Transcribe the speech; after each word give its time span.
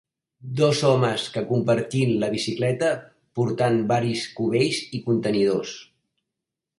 Dos 0.59 0.79
homes 0.91 1.25
que 1.33 1.41
compartint 1.49 2.13
la 2.23 2.29
bicicleta, 2.35 2.89
portant 3.41 3.77
varis 3.93 4.23
cubells 4.39 4.81
i 4.99 5.03
contenidors. 5.11 5.75